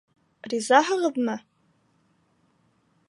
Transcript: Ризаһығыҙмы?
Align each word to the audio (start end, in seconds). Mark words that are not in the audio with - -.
Ризаһығыҙмы? 0.53 1.35